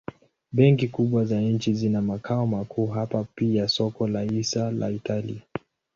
Benki 0.51 0.87
kubwa 0.87 1.25
za 1.25 1.41
nchi 1.41 1.73
zina 1.73 2.01
makao 2.01 2.47
makuu 2.47 2.87
hapa 2.87 3.25
pia 3.35 3.67
soko 3.67 4.07
la 4.07 4.21
hisa 4.21 4.71
la 4.71 4.89
Italia. 4.89 5.41